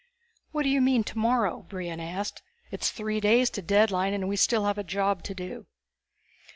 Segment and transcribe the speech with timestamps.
[0.51, 2.41] "What do you mean, tomorrow?" Brion asked.
[2.71, 5.67] "It's three days to deadline and we still have a job to do."